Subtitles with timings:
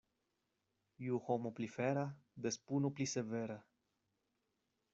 [1.07, 2.05] Ju homo pli fiera,
[2.47, 3.59] des puno pli severa.